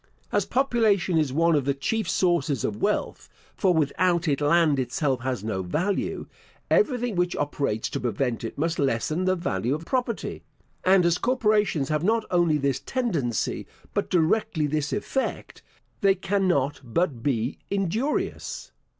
As 0.31 0.47
population 0.47 1.19
is 1.19 1.31
one 1.31 1.53
of 1.53 1.65
the 1.65 1.75
chief 1.75 2.09
sources 2.09 2.63
of 2.65 2.81
wealth 2.81 3.29
(for 3.55 3.71
without 3.71 4.27
it 4.27 4.41
land 4.41 4.79
itself 4.79 5.19
has 5.19 5.43
no 5.43 5.61
value), 5.61 6.25
everything 6.71 7.15
which 7.15 7.35
operates 7.35 7.87
to 7.91 7.99
prevent 7.99 8.43
it 8.43 8.57
must 8.57 8.79
lessen 8.79 9.25
the 9.25 9.35
value 9.35 9.75
of 9.75 9.85
property; 9.85 10.41
and 10.83 11.05
as 11.05 11.19
corporations 11.19 11.89
have 11.89 12.03
not 12.03 12.25
only 12.31 12.57
this 12.57 12.79
tendency, 12.79 13.67
but 13.93 14.09
directly 14.09 14.65
this 14.65 14.91
effect, 14.91 15.61
they 15.99 16.15
cannot 16.15 16.81
but 16.83 17.21
be 17.21 17.59
injurious. 17.69 18.71